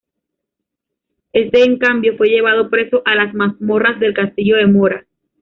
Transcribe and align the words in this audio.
Éste, 1.31 1.63
en 1.63 1.77
cambio, 1.77 2.17
fue 2.17 2.29
llevado 2.29 2.71
preso 2.71 3.03
a 3.05 3.13
las 3.13 3.35
mazmorras 3.35 3.99
del 3.99 4.15
castillo 4.15 4.55
de 4.57 4.65
Mora. 4.65 5.05